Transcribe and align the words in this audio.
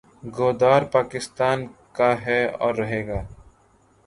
گودار 0.37 0.81
پاکستان 0.93 1.59
کاھے 1.97 2.41
اور 2.59 2.73
رہے 2.75 3.05
گا 3.07 3.21